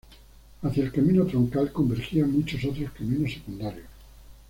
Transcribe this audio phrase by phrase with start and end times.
[0.63, 3.85] Hacia el camino troncal convergían muchos otros caminos secundarios.